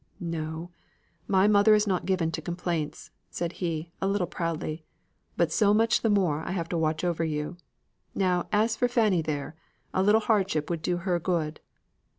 [0.19, 0.71] "No!
[1.27, 4.83] my mother is not given to complaints," said he, a little proudly.
[5.37, 7.57] "But so much the more I have to watch over you.
[8.15, 9.53] Now, as for Fanny there,
[9.93, 11.59] a little hardship would do her good."